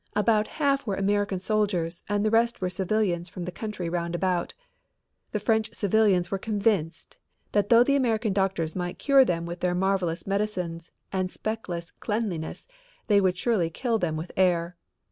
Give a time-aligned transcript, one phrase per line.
[0.15, 4.55] About half were American soldiers and the rest were civilians from the country round about.
[5.31, 7.17] The French civilians were convinced
[7.51, 12.65] that though the American doctors might cure them with their marvelous medicines and speckless cleanliness
[13.05, 14.75] they would surely kill them with air.